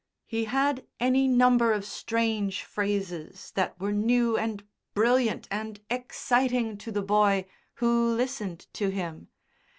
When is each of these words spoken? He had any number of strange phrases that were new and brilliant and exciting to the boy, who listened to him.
He 0.25 0.45
had 0.45 0.83
any 0.99 1.27
number 1.27 1.71
of 1.71 1.85
strange 1.85 2.63
phrases 2.63 3.51
that 3.53 3.79
were 3.79 3.91
new 3.91 4.35
and 4.35 4.63
brilliant 4.95 5.47
and 5.51 5.79
exciting 5.91 6.75
to 6.79 6.91
the 6.91 7.03
boy, 7.03 7.45
who 7.75 8.11
listened 8.15 8.65
to 8.73 8.89
him. 8.89 9.27